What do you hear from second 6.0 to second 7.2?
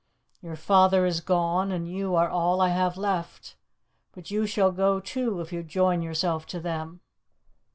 yourself to them."